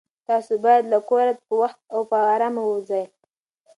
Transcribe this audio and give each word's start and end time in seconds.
تاسو 0.27 0.53
باید 0.63 0.83
له 0.93 0.99
کوره 1.07 1.33
په 1.47 1.53
وخت 1.61 1.79
او 1.93 1.99
په 2.09 2.17
ارامه 2.33 2.61
ووځئ. 2.65 3.05